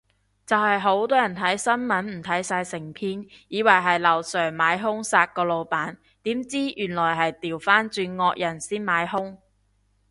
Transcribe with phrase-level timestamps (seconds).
[0.47, 9.37] 就係好多人睇新聞唔睇晒成篇，以為係樓上買兇殺個老闆，點知原來係掉返轉惡人先買兇